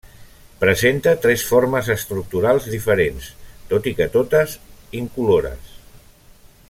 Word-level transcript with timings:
Presenta 0.61 1.11
tres 1.25 1.43
formes 1.49 1.91
estructurals 1.95 2.71
diferents, 2.77 3.29
tot 3.75 3.91
i 3.93 3.95
que 4.01 4.09
totes 4.17 4.57
incolores. 5.03 5.79